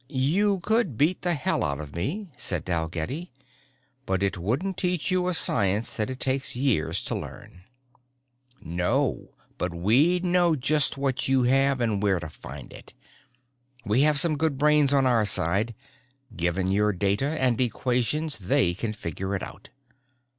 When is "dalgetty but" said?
2.65-4.23